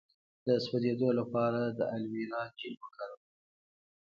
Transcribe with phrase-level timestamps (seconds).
[0.45, 3.29] د سوځیدو لپاره د الوویرا جیل وکاروئ